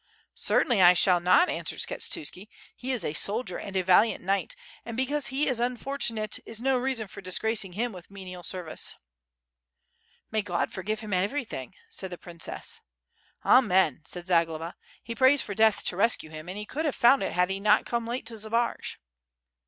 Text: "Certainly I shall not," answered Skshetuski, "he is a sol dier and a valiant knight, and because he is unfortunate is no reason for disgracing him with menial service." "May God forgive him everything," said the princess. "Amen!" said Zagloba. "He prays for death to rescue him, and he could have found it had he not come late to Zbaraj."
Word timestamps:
"Certainly 0.33 0.81
I 0.81 0.93
shall 0.95 1.19
not," 1.19 1.47
answered 1.47 1.77
Skshetuski, 1.77 2.47
"he 2.75 2.91
is 2.91 3.05
a 3.05 3.13
sol 3.13 3.43
dier 3.43 3.59
and 3.59 3.75
a 3.75 3.83
valiant 3.83 4.23
knight, 4.23 4.55
and 4.83 4.97
because 4.97 5.27
he 5.27 5.47
is 5.47 5.59
unfortunate 5.59 6.39
is 6.43 6.59
no 6.59 6.79
reason 6.79 7.07
for 7.07 7.21
disgracing 7.21 7.73
him 7.73 7.91
with 7.91 8.09
menial 8.09 8.41
service." 8.41 8.95
"May 10.31 10.41
God 10.41 10.73
forgive 10.73 11.01
him 11.01 11.13
everything," 11.13 11.75
said 11.91 12.09
the 12.09 12.17
princess. 12.17 12.81
"Amen!" 13.45 14.01
said 14.05 14.25
Zagloba. 14.25 14.73
"He 15.03 15.13
prays 15.13 15.43
for 15.43 15.53
death 15.53 15.83
to 15.85 15.95
rescue 15.95 16.31
him, 16.31 16.49
and 16.49 16.57
he 16.57 16.65
could 16.65 16.85
have 16.85 16.95
found 16.95 17.21
it 17.21 17.33
had 17.33 17.51
he 17.51 17.59
not 17.59 17.85
come 17.85 18.07
late 18.07 18.25
to 18.25 18.37
Zbaraj." 18.37 18.95